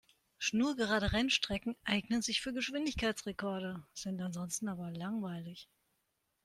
Schnurgerade 0.39 1.13
Rennstrecken 1.13 1.75
eignen 1.83 2.23
sich 2.23 2.41
für 2.41 2.53
Geschwindigkeitsrekorde, 2.53 3.85
sind 3.93 4.19
ansonsten 4.19 4.67
aber 4.67 4.89
langweilig. 4.89 5.69